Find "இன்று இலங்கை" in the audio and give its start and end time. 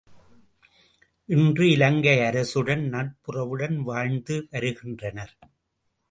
1.29-2.15